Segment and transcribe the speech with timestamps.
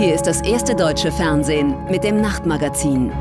[0.00, 3.12] Hier ist das erste deutsche Fernsehen mit dem Nachtmagazin.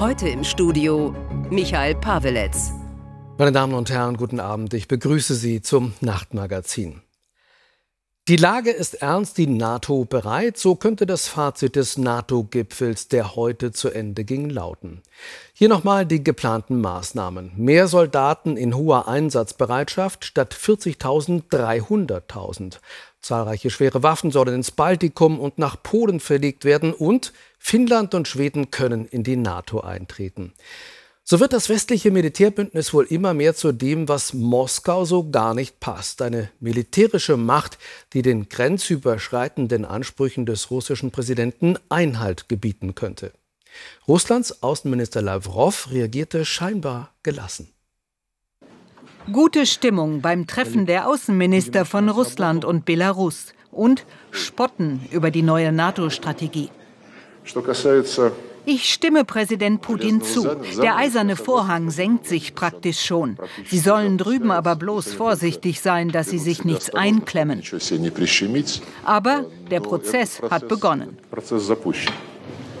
[0.00, 1.14] Heute im Studio
[1.48, 2.72] Michael Paweletz.
[3.38, 4.74] Meine Damen und Herren, guten Abend.
[4.74, 7.02] Ich begrüße Sie zum Nachtmagazin.
[8.28, 13.70] Die Lage ist ernst, die NATO bereit, so könnte das Fazit des NATO-Gipfels, der heute
[13.70, 15.00] zu Ende ging, lauten.
[15.52, 17.52] Hier nochmal die geplanten Maßnahmen.
[17.54, 22.80] Mehr Soldaten in hoher Einsatzbereitschaft statt 40.000 300.000.
[23.20, 28.72] Zahlreiche schwere Waffen sollen ins Baltikum und nach Polen verlegt werden und Finnland und Schweden
[28.72, 30.52] können in die NATO eintreten.
[31.28, 35.80] So wird das westliche Militärbündnis wohl immer mehr zu dem, was Moskau so gar nicht
[35.80, 36.22] passt.
[36.22, 37.78] Eine militärische Macht,
[38.12, 43.32] die den grenzüberschreitenden Ansprüchen des russischen Präsidenten Einhalt gebieten könnte.
[44.06, 47.72] Russlands Außenminister Lavrov reagierte scheinbar gelassen.
[49.32, 55.72] Gute Stimmung beim Treffen der Außenminister von Russland und Belarus und Spotten über die neue
[55.72, 56.70] NATO-Strategie.
[58.68, 60.44] Ich stimme Präsident Putin zu.
[60.82, 63.36] Der eiserne Vorhang senkt sich praktisch schon.
[63.64, 67.62] Sie sollen drüben aber bloß vorsichtig sein, dass sie sich nichts einklemmen.
[69.04, 71.16] Aber der Prozess hat begonnen.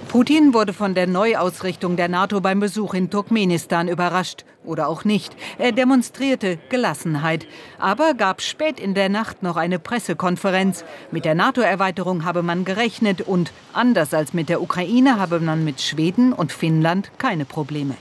[0.08, 5.36] Putin wurde von der Neuausrichtung der NATO beim Besuch in Turkmenistan überrascht oder auch nicht.
[5.58, 7.46] Er demonstrierte Gelassenheit,
[7.78, 10.84] aber gab spät in der Nacht noch eine Pressekonferenz.
[11.10, 15.80] Mit der NATO-Erweiterung habe man gerechnet und anders als mit der Ukraine habe man mit
[15.80, 17.94] Schweden und Finnland keine Probleme.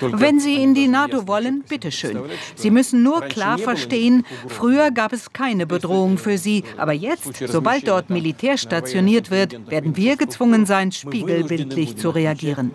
[0.00, 2.18] Wenn Sie in die NATO wollen, bitteschön.
[2.56, 7.86] Sie müssen nur klar verstehen, früher gab es keine Bedrohung für Sie, aber jetzt, sobald
[7.86, 12.72] dort Militär stationiert wird, werden wir gezwungen sein, spiegelbildlich zu reagieren.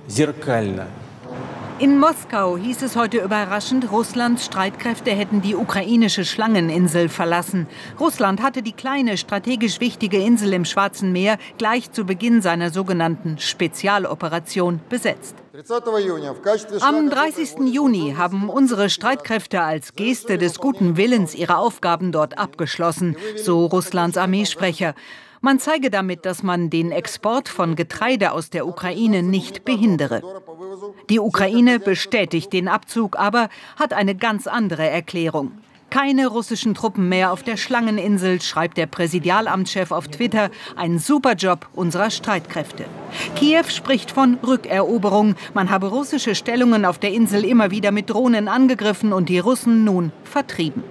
[1.81, 7.65] In Moskau hieß es heute überraschend, Russlands Streitkräfte hätten die ukrainische Schlangeninsel verlassen.
[7.99, 13.39] Russland hatte die kleine, strategisch wichtige Insel im Schwarzen Meer gleich zu Beginn seiner sogenannten
[13.39, 15.37] Spezialoperation besetzt.
[16.81, 17.73] Am 30.
[17.73, 24.17] Juni haben unsere Streitkräfte als Geste des guten Willens ihre Aufgaben dort abgeschlossen, so Russlands
[24.17, 24.93] Armeesprecher.
[25.43, 30.21] Man zeige damit, dass man den Export von Getreide aus der Ukraine nicht behindere.
[31.09, 35.51] Die Ukraine bestätigt den Abzug, aber hat eine ganz andere Erklärung.
[35.91, 40.49] Keine russischen Truppen mehr auf der Schlangeninsel, schreibt der Präsidialamtschef auf Twitter.
[40.77, 42.85] Ein super Job unserer Streitkräfte.
[43.35, 45.35] Kiew spricht von Rückeroberung.
[45.53, 49.83] Man habe russische Stellungen auf der Insel immer wieder mit Drohnen angegriffen und die Russen
[49.83, 50.83] nun vertrieben.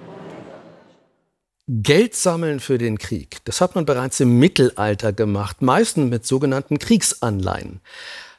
[1.67, 6.79] Geld sammeln für den Krieg, das hat man bereits im Mittelalter gemacht, meistens mit sogenannten
[6.79, 7.79] Kriegsanleihen.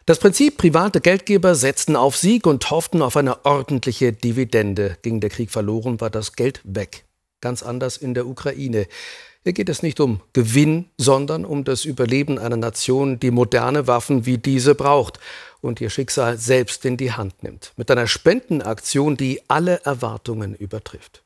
[0.05, 4.99] Das Prinzip, private Geldgeber setzten auf Sieg und hofften auf eine ordentliche Dividende.
[5.03, 7.05] Ging der Krieg verloren, war das Geld weg.
[7.41, 8.89] Ganz anders in der Ukraine.
[9.45, 14.27] Hier geht es nicht um Gewinn, sondern um das Überleben einer Nation, die moderne Waffen
[14.27, 15.21] wie diese braucht
[15.61, 17.73] und ihr Schicksal selbst in die Hand nimmt.
[17.77, 21.22] Mit einer Spendenaktion, die alle Erwartungen übertrifft.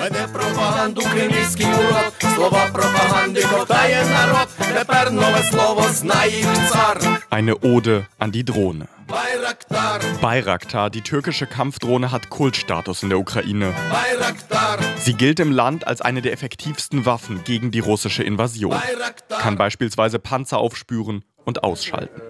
[0.00, 4.48] Веде пропаганду кремлівський урод, слова пропаганди ковтає народ.
[4.74, 7.20] Тепер нове слово знає їх цар.
[7.30, 8.86] Eine Ode an die Drohne.
[9.08, 10.00] Bayraktar.
[10.22, 13.68] Bayraktar, die türkische Kampfdrohne, hat Kultstatus in der Ukraine.
[13.98, 14.78] Bayraktar.
[15.04, 18.70] Sie gilt im Land als eine der effektivsten Waffen gegen die russische Invasion.
[18.70, 19.38] Bayraktar.
[19.42, 22.20] Kann beispielsweise Panzer aufspüren und ausschalten.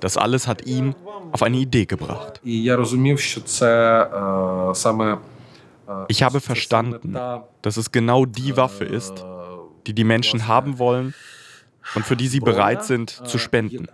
[0.00, 0.94] Das alles hat ihn
[1.32, 2.40] auf eine Idee gebracht.
[2.44, 5.18] І я розумів, що це е, саме
[6.07, 7.17] ich habe verstanden,
[7.61, 9.25] dass es genau die Waffe ist,
[9.87, 11.13] die die Menschen haben wollen
[11.95, 13.87] und für die sie bereit sind zu spenden.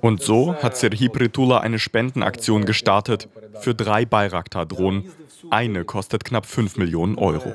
[0.00, 3.28] Und so hat Serhii Pritula eine Spendenaktion gestartet
[3.60, 5.04] für drei Bayraktar-Drohnen.
[5.50, 7.54] Eine kostet knapp 5 Millionen Euro.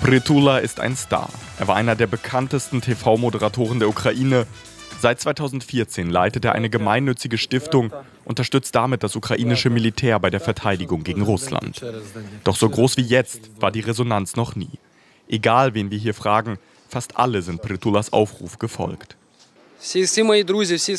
[0.00, 1.28] Pritula ist ein Star.
[1.58, 4.46] Er war einer der bekanntesten TV-Moderatoren der Ukraine
[5.00, 7.90] Seit 2014 leitet er eine gemeinnützige Stiftung,
[8.26, 11.82] unterstützt damit das ukrainische Militär bei der Verteidigung gegen Russland.
[12.44, 14.78] Doch so groß wie jetzt war die Resonanz noch nie.
[15.26, 16.58] Egal, wen wir hier fragen,
[16.88, 19.16] fast alle sind Pritulas Aufruf gefolgt.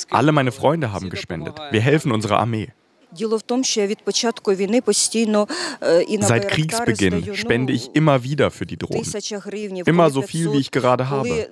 [0.10, 1.56] Alle meine Freunde haben gespendet.
[1.70, 2.70] Wir helfen unserer Armee.
[6.22, 9.04] Seit Kriegsbeginn spende ich immer wieder für die Drohnen.
[9.86, 11.50] Immer so viel, wie ich gerade habe.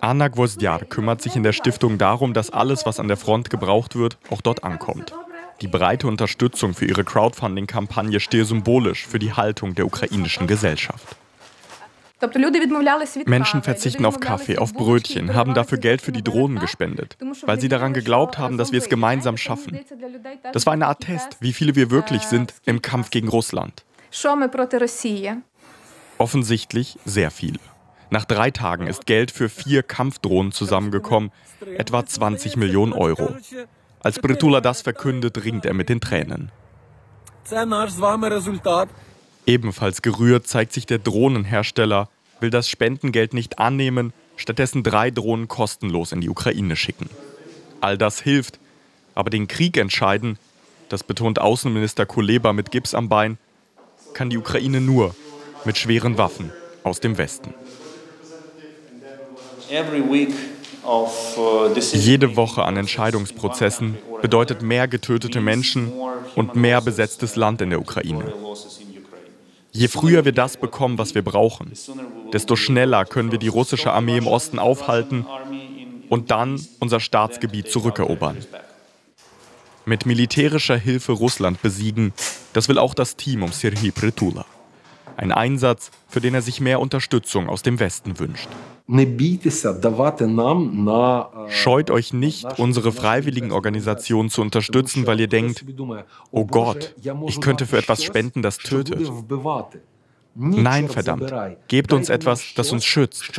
[0.00, 3.96] Anna Gwozdjar kümmert sich in der Stiftung darum, dass alles, was an der Front gebraucht
[3.96, 5.12] wird, auch dort ankommt.
[5.60, 11.16] Die breite Unterstützung für ihre Crowdfunding-Kampagne stehe symbolisch für die Haltung der ukrainischen Gesellschaft.
[13.26, 17.16] Menschen verzichten auf Kaffee, auf Brötchen, haben dafür Geld für die Drohnen gespendet,
[17.46, 19.80] weil sie daran geglaubt haben, dass wir es gemeinsam schaffen.
[20.52, 23.84] Das war eine Art Test, wie viele wir wirklich sind im Kampf gegen Russland.
[26.18, 27.58] Offensichtlich sehr viele.
[28.12, 31.32] Nach drei Tagen ist Geld für vier Kampfdrohnen zusammengekommen,
[31.78, 33.34] etwa 20 Millionen Euro.
[34.00, 36.52] Als Bretula das verkündet, ringt er mit den Tränen.
[39.46, 42.10] Ebenfalls gerührt zeigt sich der Drohnenhersteller,
[42.40, 47.08] will das Spendengeld nicht annehmen, stattdessen drei Drohnen kostenlos in die Ukraine schicken.
[47.80, 48.60] All das hilft,
[49.14, 50.38] aber den Krieg entscheiden,
[50.90, 53.38] das betont Außenminister Kuleba mit Gips am Bein,
[54.12, 55.16] kann die Ukraine nur
[55.64, 56.52] mit schweren Waffen
[56.84, 57.54] aus dem Westen.
[60.84, 65.90] Uh, Jede Woche an Entscheidungsprozessen bedeutet mehr getötete Menschen
[66.34, 68.34] und mehr besetztes Land in der Ukraine.
[69.70, 71.72] Je früher wir das bekommen, was wir brauchen,
[72.34, 75.24] desto schneller können wir die russische Armee im Osten aufhalten
[76.10, 78.36] und dann unser Staatsgebiet zurückerobern.
[79.86, 82.12] Mit militärischer Hilfe Russland besiegen,
[82.52, 84.44] das will auch das Team um Serhii Pritula.
[85.22, 88.48] Ein Einsatz, für den er sich mehr Unterstützung aus dem Westen wünscht.
[91.48, 95.64] Scheut euch nicht, unsere freiwilligen Organisationen zu unterstützen, weil ihr denkt,
[96.32, 96.96] oh Gott,
[97.28, 99.12] ich könnte für etwas spenden, das tötet.
[100.34, 101.32] Nein, verdammt,
[101.68, 103.30] gebt uns etwas, das uns schützt.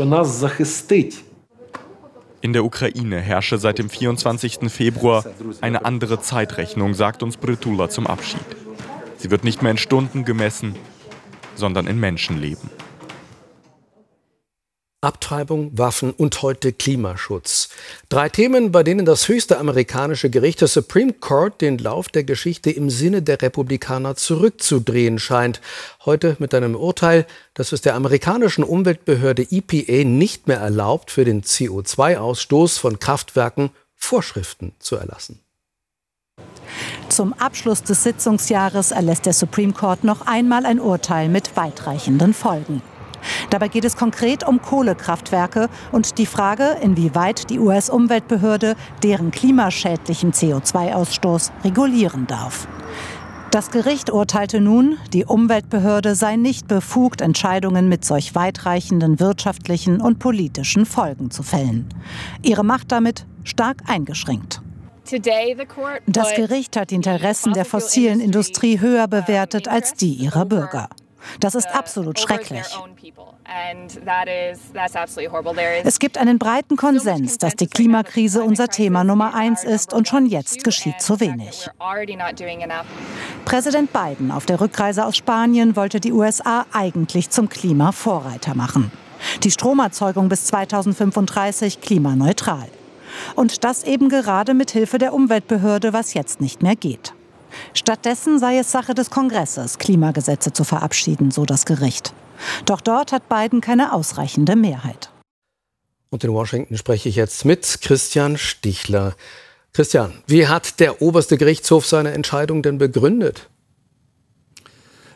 [2.39, 4.71] In der Ukraine herrsche seit dem 24.
[4.71, 5.25] Februar
[5.59, 8.39] eine andere Zeitrechnung, sagt uns Britula zum Abschied.
[9.18, 10.75] Sie wird nicht mehr in Stunden gemessen,
[11.55, 12.69] sondern in Menschenleben.
[15.03, 17.69] Abtreibung, Waffen und heute Klimaschutz.
[18.07, 22.71] Drei Themen, bei denen das höchste amerikanische Gericht, das Supreme Court, den Lauf der Geschichte
[22.71, 25.59] im Sinne der Republikaner zurückzudrehen scheint.
[26.05, 31.44] Heute mit einem Urteil, das es der amerikanischen Umweltbehörde EPA nicht mehr erlaubt, für den
[31.44, 35.42] CO2-Ausstoß von Kraftwerken Vorschriften zu erlassen.
[37.09, 42.81] Zum Abschluss des Sitzungsjahres erlässt der Supreme Court noch einmal ein Urteil mit weitreichenden Folgen.
[43.50, 51.51] Dabei geht es konkret um Kohlekraftwerke und die Frage, inwieweit die US-Umweltbehörde deren klimaschädlichen CO2-Ausstoß
[51.63, 52.68] regulieren darf.
[53.51, 60.18] Das Gericht urteilte nun, die Umweltbehörde sei nicht befugt, Entscheidungen mit solch weitreichenden wirtschaftlichen und
[60.18, 61.88] politischen Folgen zu fällen.
[62.41, 64.62] Ihre Macht damit stark eingeschränkt.
[66.07, 70.89] Das Gericht hat die Interessen der fossilen Industrie höher bewertet als die ihrer Bürger.
[71.39, 72.65] Das ist absolut schrecklich.
[75.83, 80.25] Es gibt einen breiten Konsens, dass die Klimakrise unser Thema Nummer eins ist und schon
[80.25, 81.69] jetzt geschieht zu wenig.
[83.45, 88.92] Präsident Biden auf der Rückreise aus Spanien wollte die USA eigentlich zum Klimavorreiter machen.
[89.44, 92.68] Die Stromerzeugung bis 2035 klimaneutral.
[93.36, 97.13] Und das eben gerade mit Hilfe der Umweltbehörde, was jetzt nicht mehr geht.
[97.74, 102.13] Stattdessen sei es Sache des Kongresses, Klimagesetze zu verabschieden, so das Gericht.
[102.65, 105.10] Doch dort hat Biden keine ausreichende Mehrheit.
[106.10, 109.15] Und in Washington spreche ich jetzt mit Christian Stichler.
[109.74, 113.50] Christian, wie hat der oberste Gerichtshof seine Entscheidung denn begründet?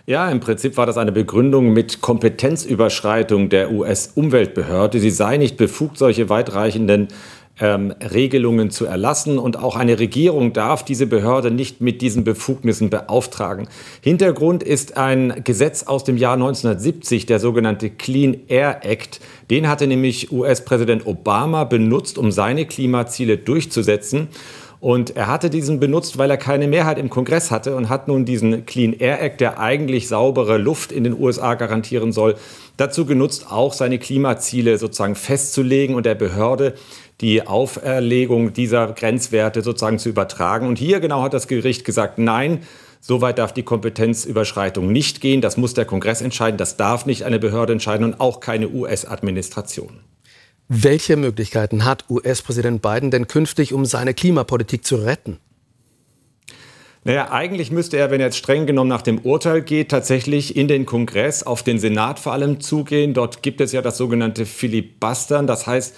[0.07, 5.01] Ja, im Prinzip war das eine Begründung mit Kompetenzüberschreitung der US-Umweltbehörde.
[5.01, 7.09] Sie sei nicht befugt, solche weitreichenden
[7.59, 12.89] ähm, Regelungen zu erlassen und auch eine Regierung darf diese Behörde nicht mit diesen Befugnissen
[12.89, 13.67] beauftragen.
[14.01, 19.19] Hintergrund ist ein Gesetz aus dem Jahr 1970, der sogenannte Clean Air Act.
[19.49, 24.27] Den hatte nämlich US-Präsident Obama benutzt, um seine Klimaziele durchzusetzen.
[24.79, 28.25] Und er hatte diesen benutzt, weil er keine Mehrheit im Kongress hatte und hat nun
[28.25, 32.35] diesen Clean Air Act, der eigentlich saubere Luft in den USA garantieren soll,
[32.77, 36.75] dazu genutzt, auch seine Klimaziele sozusagen festzulegen und der Behörde
[37.21, 40.67] die Auferlegung dieser Grenzwerte sozusagen zu übertragen.
[40.67, 42.59] Und hier genau hat das Gericht gesagt, nein,
[42.99, 45.39] Soweit darf die Kompetenzüberschreitung nicht gehen.
[45.39, 46.57] Das muss der Kongress entscheiden.
[46.57, 50.01] Das darf nicht eine Behörde entscheiden und auch keine US-Administration.
[50.69, 55.37] Welche Möglichkeiten hat US-Präsident Biden denn künftig, um seine Klimapolitik zu retten?
[57.05, 60.67] Naja, eigentlich müsste er, wenn er jetzt streng genommen nach dem Urteil geht, tatsächlich in
[60.67, 63.13] den Kongress, auf den Senat vor allem zugehen.
[63.13, 65.47] Dort gibt es ja das sogenannte Filibustern.
[65.47, 65.95] Das heißt,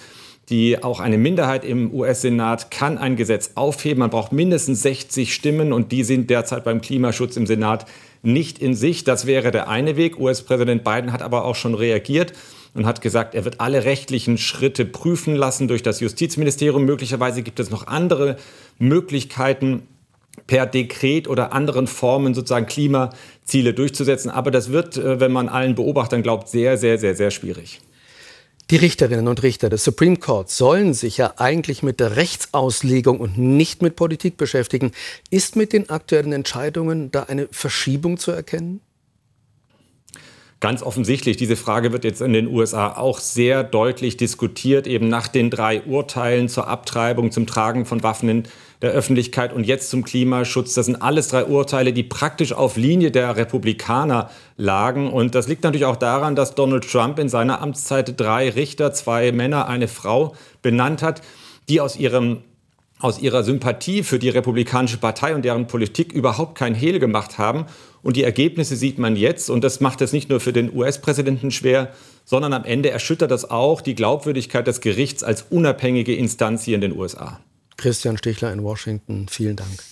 [0.50, 3.98] die auch eine Minderheit im US-Senat kann ein Gesetz aufheben.
[3.98, 7.86] Man braucht mindestens 60 Stimmen und die sind derzeit beim Klimaschutz im Senat
[8.22, 9.02] nicht in sich.
[9.02, 10.20] Das wäre der eine Weg.
[10.20, 12.34] US-Präsident Biden hat aber auch schon reagiert
[12.74, 16.84] und hat gesagt, er wird alle rechtlichen Schritte prüfen lassen durch das Justizministerium.
[16.84, 18.36] Möglicherweise gibt es noch andere
[18.78, 19.82] Möglichkeiten,
[20.46, 24.30] per Dekret oder anderen Formen sozusagen Klimaziele durchzusetzen.
[24.30, 27.80] Aber das wird, äh, wenn man allen Beobachtern glaubt, sehr, sehr, sehr, sehr schwierig.
[28.70, 33.36] Die Richterinnen und Richter des Supreme Court sollen sich ja eigentlich mit der Rechtsauslegung und
[33.36, 34.92] nicht mit Politik beschäftigen.
[35.28, 38.80] Ist mit den aktuellen Entscheidungen da eine Verschiebung zu erkennen?
[40.60, 45.26] Ganz offensichtlich, diese Frage wird jetzt in den USA auch sehr deutlich diskutiert, eben nach
[45.26, 48.42] den drei Urteilen zur Abtreibung, zum Tragen von Waffen in
[48.82, 50.74] der Öffentlichkeit und jetzt zum Klimaschutz.
[50.74, 55.10] Das sind alles drei Urteile, die praktisch auf Linie der Republikaner lagen.
[55.10, 59.32] Und das liegt natürlich auch daran, dass Donald Trump in seiner Amtszeit drei Richter, zwei
[59.32, 61.22] Männer, eine Frau benannt hat,
[61.70, 62.42] die aus ihrem
[63.00, 67.66] aus ihrer Sympathie für die Republikanische Partei und deren Politik überhaupt kein Hehl gemacht haben.
[68.02, 69.50] Und die Ergebnisse sieht man jetzt.
[69.50, 71.92] Und das macht es nicht nur für den US-Präsidenten schwer,
[72.24, 76.82] sondern am Ende erschüttert das auch die Glaubwürdigkeit des Gerichts als unabhängige Instanz hier in
[76.82, 77.40] den USA.
[77.76, 79.82] Christian Stichler in Washington, vielen Dank.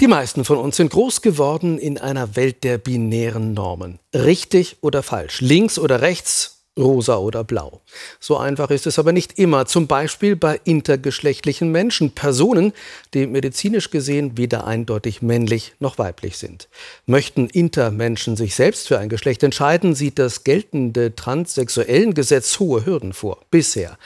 [0.00, 3.98] Die meisten von uns sind groß geworden in einer Welt der binären Normen.
[4.14, 7.80] Richtig oder falsch, links oder rechts, rosa oder blau.
[8.18, 12.72] So einfach ist es aber nicht immer, zum Beispiel bei intergeschlechtlichen Menschen, Personen,
[13.14, 16.68] die medizinisch gesehen weder eindeutig männlich noch weiblich sind.
[17.06, 23.12] Möchten Intermenschen sich selbst für ein Geschlecht entscheiden, sieht das geltende transsexuellen Gesetz hohe Hürden
[23.12, 23.38] vor.
[23.50, 23.98] Bisher.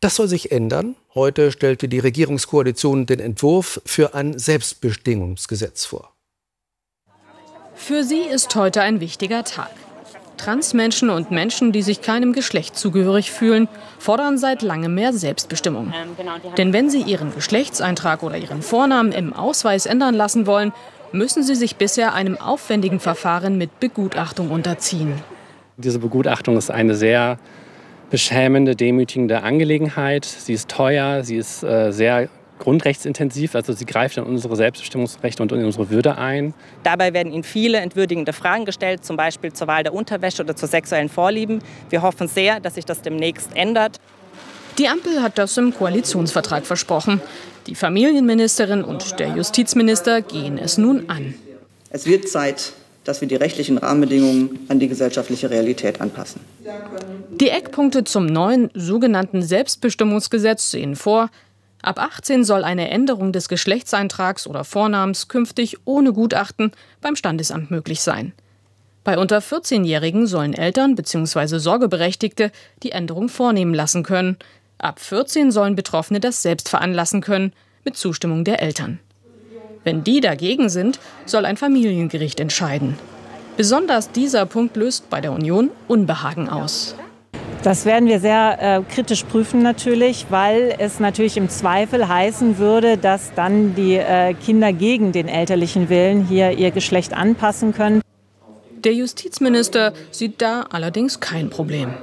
[0.00, 0.96] Das soll sich ändern.
[1.14, 6.12] Heute stellte die Regierungskoalition den Entwurf für ein Selbstbestimmungsgesetz vor.
[7.74, 9.70] Für sie ist heute ein wichtiger Tag.
[10.44, 13.66] Transmenschen und Menschen, die sich keinem Geschlecht zugehörig fühlen,
[13.98, 15.94] fordern seit langem mehr Selbstbestimmung.
[16.58, 20.74] Denn wenn sie ihren Geschlechtseintrag oder ihren Vornamen im Ausweis ändern lassen wollen,
[21.12, 25.14] müssen sie sich bisher einem aufwendigen Verfahren mit Begutachtung unterziehen.
[25.78, 27.38] Diese Begutachtung ist eine sehr
[28.10, 30.26] beschämende, demütigende Angelegenheit.
[30.26, 35.52] Sie ist teuer, sie ist äh, sehr grundrechtsintensiv, also sie greift in unsere Selbstbestimmungsrechte und
[35.52, 36.54] in unsere Würde ein.
[36.82, 40.66] Dabei werden Ihnen viele entwürdigende Fragen gestellt, zum Beispiel zur Wahl der Unterwäsche oder zu
[40.66, 41.60] sexuellen Vorlieben.
[41.90, 44.00] Wir hoffen sehr, dass sich das demnächst ändert.
[44.78, 47.20] Die Ampel hat das im Koalitionsvertrag versprochen.
[47.66, 51.34] Die Familienministerin und der Justizminister gehen es nun an.
[51.90, 52.72] Es wird Zeit,
[53.04, 56.40] dass wir die rechtlichen Rahmenbedingungen an die gesellschaftliche Realität anpassen.
[57.30, 61.30] Die Eckpunkte zum neuen sogenannten Selbstbestimmungsgesetz sehen vor,
[61.84, 66.72] Ab 18 soll eine Änderung des Geschlechtseintrags oder Vornamens künftig ohne Gutachten
[67.02, 68.32] beim Standesamt möglich sein.
[69.04, 71.58] Bei unter 14-Jährigen sollen Eltern bzw.
[71.58, 74.38] Sorgeberechtigte die Änderung vornehmen lassen können.
[74.78, 77.52] Ab 14 sollen Betroffene das selbst veranlassen können,
[77.84, 78.98] mit Zustimmung der Eltern.
[79.84, 82.96] Wenn die dagegen sind, soll ein Familiengericht entscheiden.
[83.58, 86.94] Besonders dieser Punkt löst bei der Union Unbehagen aus.
[87.64, 92.98] Das werden wir sehr äh, kritisch prüfen natürlich, weil es natürlich im Zweifel heißen würde,
[92.98, 98.02] dass dann die äh, Kinder gegen den elterlichen Willen hier ihr Geschlecht anpassen können.
[98.84, 101.94] Der Justizminister sieht da allerdings kein Problem.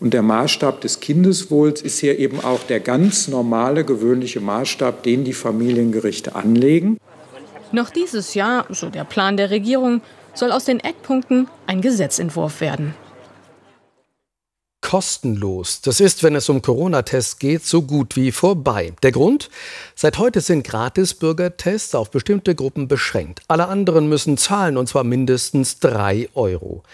[0.00, 5.24] Und der Maßstab des Kindeswohls ist hier eben auch der ganz normale, gewöhnliche Maßstab, den
[5.24, 6.98] die Familiengerichte anlegen.
[7.72, 10.02] Noch dieses Jahr, so der Plan der Regierung,
[10.34, 12.94] soll aus den Eckpunkten ein Gesetzentwurf werden
[14.88, 15.82] kostenlos.
[15.82, 18.94] Das ist, wenn es um Corona-Tests geht, so gut wie vorbei.
[19.02, 19.50] Der Grund?
[19.94, 23.42] Seit heute sind Gratis-Bürgertests auf bestimmte Gruppen beschränkt.
[23.48, 26.84] Alle anderen müssen zahlen, und zwar mindestens drei Euro.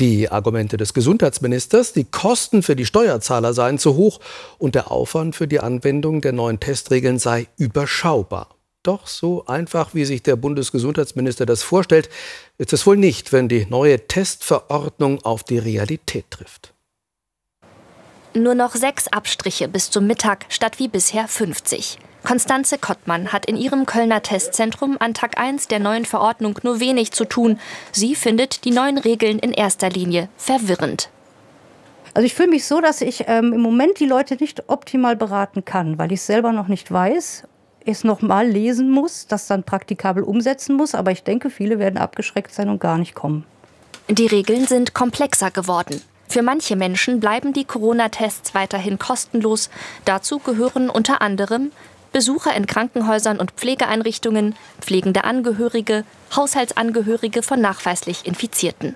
[0.00, 4.20] Die Argumente des Gesundheitsministers, die Kosten für die Steuerzahler seien zu hoch
[4.56, 8.56] und der Aufwand für die Anwendung der neuen Testregeln sei überschaubar.
[8.82, 12.08] Doch so einfach, wie sich der Bundesgesundheitsminister das vorstellt,
[12.56, 16.73] ist es wohl nicht, wenn die neue Testverordnung auf die Realität trifft.
[18.36, 21.98] Nur noch sechs Abstriche bis zum Mittag statt wie bisher 50.
[22.24, 27.12] Konstanze Kottmann hat in ihrem Kölner Testzentrum an Tag 1 der neuen Verordnung nur wenig
[27.12, 27.60] zu tun.
[27.92, 31.10] Sie findet die neuen Regeln in erster Linie verwirrend.
[32.12, 35.64] Also ich fühle mich so, dass ich ähm, im Moment die Leute nicht optimal beraten
[35.64, 37.44] kann, weil ich es selber noch nicht weiß,
[37.86, 40.96] es noch mal lesen muss, das dann praktikabel umsetzen muss.
[40.96, 43.44] Aber ich denke, viele werden abgeschreckt sein und gar nicht kommen.
[44.08, 46.02] Die Regeln sind komplexer geworden.
[46.28, 49.70] Für manche Menschen bleiben die Corona-Tests weiterhin kostenlos.
[50.04, 51.70] Dazu gehören unter anderem
[52.12, 56.04] Besucher in Krankenhäusern und Pflegeeinrichtungen, pflegende Angehörige,
[56.34, 58.94] Haushaltsangehörige von nachweislich Infizierten.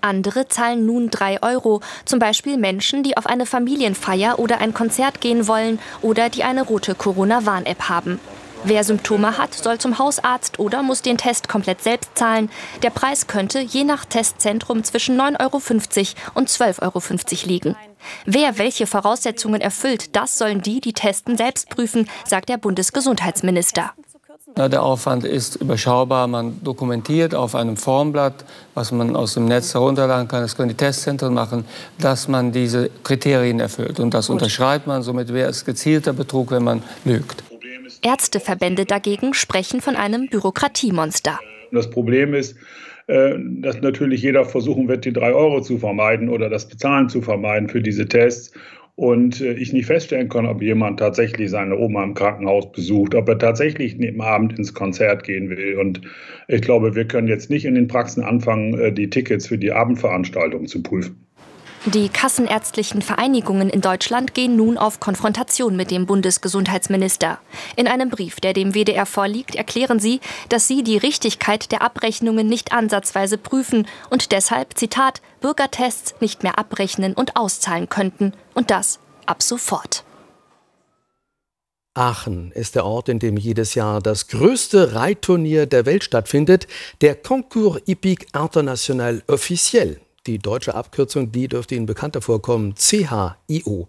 [0.00, 5.20] Andere zahlen nun 3 Euro, zum Beispiel Menschen, die auf eine Familienfeier oder ein Konzert
[5.20, 8.20] gehen wollen oder die eine rote Corona-Warn-App haben.
[8.66, 12.48] Wer Symptome hat, soll zum Hausarzt oder muss den Test komplett selbst zahlen.
[12.82, 15.60] Der Preis könnte je nach Testzentrum zwischen 9,50 Euro
[16.34, 17.76] und 12,50 Euro liegen.
[18.24, 23.92] Wer welche Voraussetzungen erfüllt, das sollen die, die testen, selbst prüfen, sagt der Bundesgesundheitsminister.
[24.56, 26.26] Der Aufwand ist überschaubar.
[26.26, 28.44] Man dokumentiert auf einem Formblatt,
[28.74, 31.66] was man aus dem Netz herunterladen kann, das können die Testzentren machen,
[31.98, 34.00] dass man diese Kriterien erfüllt.
[34.00, 35.02] Und das unterschreibt man.
[35.02, 37.42] Somit wäre es gezielter Betrug, wenn man lügt.
[38.04, 41.40] Ärzteverbände dagegen sprechen von einem Bürokratiemonster.
[41.72, 42.56] Das Problem ist,
[43.06, 47.22] äh, dass natürlich jeder versuchen wird, die drei Euro zu vermeiden oder das Bezahlen zu
[47.22, 48.52] vermeiden für diese Tests.
[48.96, 53.28] Und äh, ich nicht feststellen kann, ob jemand tatsächlich seine Oma im Krankenhaus besucht, ob
[53.28, 55.78] er tatsächlich am Abend ins Konzert gehen will.
[55.78, 56.00] Und
[56.46, 59.72] ich glaube, wir können jetzt nicht in den Praxen anfangen, äh, die Tickets für die
[59.72, 61.26] Abendveranstaltung zu prüfen.
[61.86, 67.38] Die kassenärztlichen Vereinigungen in Deutschland gehen nun auf Konfrontation mit dem Bundesgesundheitsminister.
[67.76, 72.46] In einem Brief, der dem WDR vorliegt, erklären sie, dass sie die Richtigkeit der Abrechnungen
[72.46, 78.32] nicht ansatzweise prüfen und deshalb, Zitat, Bürgertests nicht mehr abrechnen und auszahlen könnten.
[78.54, 80.04] Und das ab sofort.
[81.92, 86.66] Aachen ist der Ort, in dem jedes Jahr das größte Reitturnier der Welt stattfindet,
[87.02, 90.00] der Concours Hippique International Officiel.
[90.26, 93.88] Die deutsche Abkürzung, die dürfte Ihnen bekannter vorkommen, CHIO.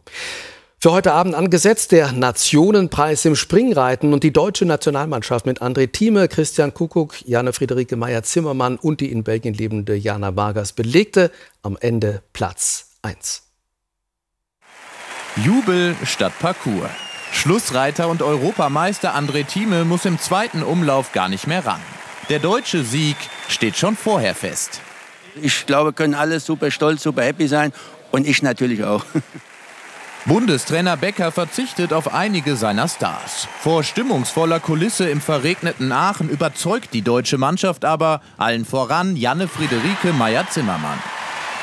[0.77, 6.27] Für heute Abend angesetzt der Nationenpreis im Springreiten und die deutsche Nationalmannschaft mit André Thieme,
[6.27, 11.32] Christian Kuckuck, Jana Friederike Meyer-Zimmermann und die in Belgien lebende Jana Vargas belegte
[11.63, 13.44] am Ende Platz 1.
[15.38, 16.89] Jubel statt Parcours.
[17.32, 21.82] Schlussreiter und Europameister André Thieme muss im zweiten Umlauf gar nicht mehr ran.
[22.30, 24.82] Der deutsche Sieg steht schon vorher fest.
[25.42, 27.74] Ich glaube, können alle super stolz, super happy sein
[28.12, 29.06] und ich natürlich auch.
[30.25, 33.48] Bundestrainer Becker verzichtet auf einige seiner Stars.
[33.60, 40.13] Vor stimmungsvoller Kulisse im verregneten Aachen überzeugt die deutsche Mannschaft aber allen voran Janne Friederike
[40.13, 40.98] Meyer-Zimmermann.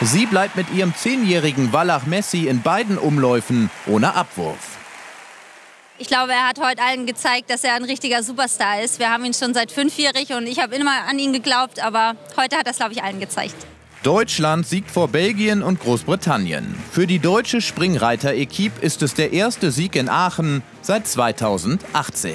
[0.00, 4.78] Sie bleibt mit ihrem zehnjährigen Wallach Messi in beiden Umläufen ohne Abwurf.
[6.02, 8.98] Ich glaube, er hat heute allen gezeigt, dass er ein richtiger Superstar ist.
[8.98, 12.56] Wir haben ihn schon seit fünfjährig und ich habe immer an ihn geglaubt, aber heute
[12.56, 13.54] hat es, glaube ich, allen gezeigt.
[14.02, 16.74] Deutschland siegt vor Belgien und Großbritannien.
[16.90, 22.34] Für die deutsche Springreiter-Equipe ist es der erste Sieg in Aachen seit 2018.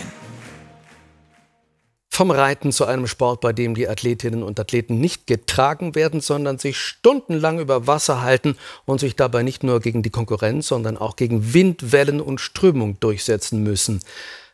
[2.17, 6.57] Vom Reiten zu einem Sport, bei dem die Athletinnen und Athleten nicht getragen werden, sondern
[6.57, 11.15] sich stundenlang über Wasser halten und sich dabei nicht nur gegen die Konkurrenz, sondern auch
[11.15, 13.99] gegen Wind, Wellen und Strömung durchsetzen müssen.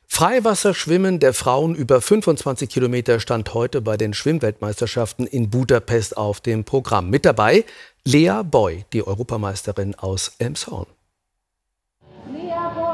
[0.08, 6.65] Freiwasserschwimmen der Frauen über 25 Kilometer stand heute bei den Schwimmweltmeisterschaften in Budapest auf dem
[6.65, 7.10] Programm.
[7.10, 7.63] Mit dabei
[8.04, 10.88] Lea Boy, die Europameisterin aus Elmshorn.
[12.30, 12.92] Lea Boy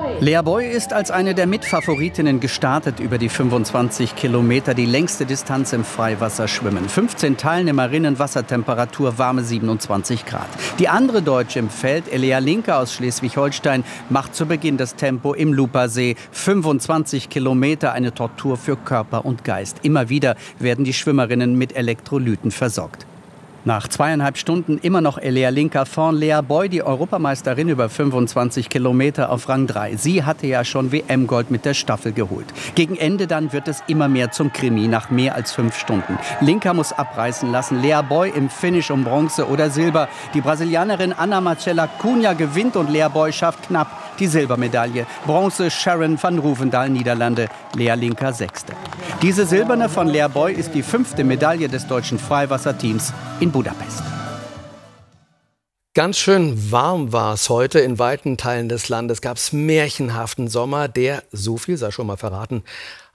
[0.65, 6.89] ist als eine der Mitfavoritinnen gestartet über die 25 Kilometer, die längste Distanz im Freiwasserschwimmen.
[6.89, 10.49] 15 Teilnehmerinnen, Wassertemperatur warme 27 Grad.
[10.77, 15.53] Die andere Deutsche im Feld, Elea Linke aus Schleswig-Holstein, macht zu Beginn das Tempo im
[15.53, 16.15] Lupersee.
[16.32, 19.77] 25 Kilometer, eine Tortur für Körper und Geist.
[19.84, 23.05] Immer wieder werden die Schwimmerinnen mit Elektrolyten versorgt.
[23.65, 26.15] Nach zweieinhalb Stunden immer noch Elea Linker vorn.
[26.15, 29.98] Lea Boy, die Europameisterin über 25 Kilometer auf Rang 3.
[29.98, 32.45] Sie hatte ja schon WM-Gold mit der Staffel geholt.
[32.76, 36.17] Gegen Ende dann wird es immer mehr zum Krimi nach mehr als fünf Stunden.
[36.39, 37.82] Linker muss abreißen lassen.
[37.82, 40.08] Lea Boy im Finish um Bronze oder Silber.
[40.34, 43.88] Die Brasilianerin Ana Marcella Cunha gewinnt und Lea Boy schafft knapp
[44.19, 45.06] die Silbermedaille.
[45.26, 47.50] Bronze Sharon van Ruvendahl, Niederlande.
[47.76, 48.74] Lea Linker Sechste.
[49.21, 54.01] Diese silberne von Lea Boy ist die fünfte Medaille des deutschen Freiwasserteams in in Budapest.
[55.93, 57.79] Ganz schön warm war es heute.
[57.79, 62.15] In weiten Teilen des Landes gab es märchenhaften Sommer, der, so viel sei schon mal
[62.15, 62.63] verraten,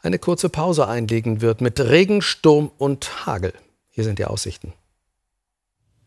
[0.03, 3.55] eine kurze Pause einlegen wird mit Regen, Sturm und Hagel.
[3.89, 4.75] Hier sind die Aussichten.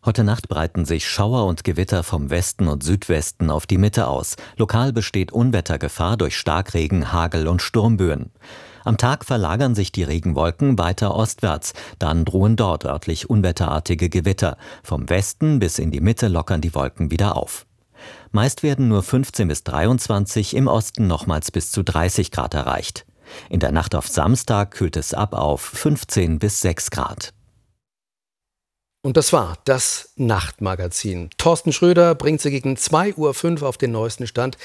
[0.05, 4.35] Heute Nacht breiten sich Schauer und Gewitter vom Westen und Südwesten auf die Mitte aus.
[4.57, 8.31] Lokal besteht Unwettergefahr durch Starkregen, Hagel und Sturmböen.
[8.87, 11.73] Am Tag verlagern sich die Regenwolken weiter ostwärts.
[11.99, 14.55] Dann drohen dort örtlich unwetterartige Gewitter.
[14.81, 17.65] Vom Westen bis in die Mitte lockern die Wolken wieder auf.
[18.31, 23.05] Meist werden nur 15 bis 23, im Osten nochmals bis zu 30 Grad erreicht.
[23.49, 27.33] In der Nacht auf Samstag kühlt es ab auf 15 bis 6 Grad.
[29.01, 31.29] Und das war das Nachtmagazin.
[31.37, 34.57] Thorsten Schröder bringt sie gegen 2.05 Uhr auf den neuesten Stand.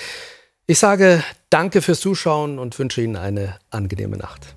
[0.68, 4.55] Ich sage danke fürs Zuschauen und wünsche Ihnen eine angenehme Nacht.